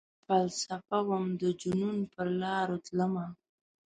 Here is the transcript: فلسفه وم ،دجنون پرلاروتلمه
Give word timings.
فلسفه 0.25 0.97
وم 1.09 1.25
،دجنون 1.41 1.97
پرلاروتلمه 2.13 3.25